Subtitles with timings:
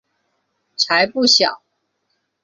[0.77, 1.61] 才不小！